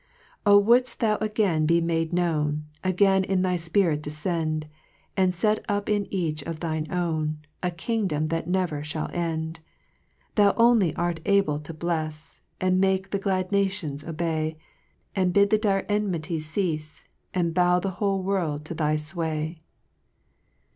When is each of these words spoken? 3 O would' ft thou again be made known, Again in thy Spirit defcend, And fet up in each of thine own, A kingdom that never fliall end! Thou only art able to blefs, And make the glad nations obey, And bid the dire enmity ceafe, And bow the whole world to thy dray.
3 0.45 0.53
O 0.53 0.57
would' 0.57 0.85
ft 0.85 0.97
thou 0.97 1.15
again 1.17 1.67
be 1.67 1.79
made 1.79 2.11
known, 2.11 2.65
Again 2.83 3.23
in 3.23 3.43
thy 3.43 3.55
Spirit 3.55 4.01
defcend, 4.01 4.63
And 5.15 5.35
fet 5.35 5.63
up 5.69 5.89
in 5.89 6.07
each 6.11 6.41
of 6.41 6.59
thine 6.59 6.91
own, 6.91 7.37
A 7.61 7.69
kingdom 7.69 8.29
that 8.29 8.47
never 8.49 8.81
fliall 8.81 9.13
end! 9.13 9.59
Thou 10.33 10.55
only 10.57 10.95
art 10.95 11.19
able 11.25 11.59
to 11.59 11.71
blefs, 11.71 12.39
And 12.59 12.81
make 12.81 13.11
the 13.11 13.19
glad 13.19 13.51
nations 13.51 14.03
obey, 14.03 14.57
And 15.15 15.33
bid 15.33 15.51
the 15.51 15.59
dire 15.59 15.85
enmity 15.87 16.39
ceafe, 16.39 17.03
And 17.35 17.53
bow 17.53 17.79
the 17.79 17.91
whole 18.01 18.23
world 18.23 18.65
to 18.65 18.73
thy 18.73 18.95
dray. 18.95 19.59